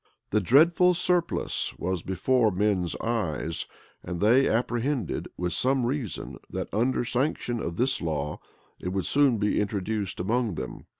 [0.31, 3.67] The dreadful surplice was before men's eyes,
[4.01, 8.39] and they apprehended, with some reason, that under sanction of this law,
[8.79, 10.87] it would soon be introduced among them.